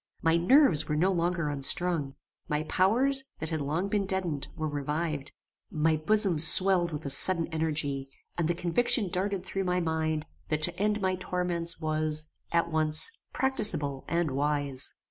My 0.23 0.35
nerves 0.35 0.87
were 0.87 0.95
no 0.95 1.11
longer 1.11 1.47
unstrung. 1.49 2.15
My 2.47 2.63
powers, 2.63 3.25
that 3.37 3.49
had 3.51 3.61
long 3.61 3.87
been 3.87 4.07
deadened, 4.07 4.47
were 4.55 4.67
revived. 4.67 5.31
My 5.69 5.95
bosom 5.95 6.39
swelled 6.39 6.91
with 6.91 7.05
a 7.05 7.11
sudden 7.11 7.45
energy, 7.49 8.09
and 8.35 8.47
the 8.47 8.55
conviction 8.55 9.09
darted 9.09 9.45
through 9.45 9.65
my 9.65 9.79
mind, 9.79 10.25
that 10.49 10.63
to 10.63 10.75
end 10.79 11.01
my 11.01 11.17
torments 11.17 11.79
was, 11.79 12.33
at 12.51 12.71
once, 12.71 13.11
practicable 13.31 14.03
and 14.07 14.31
wise. 14.31 14.95